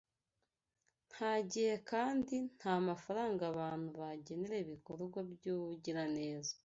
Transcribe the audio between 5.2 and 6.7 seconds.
by’ubugiraneza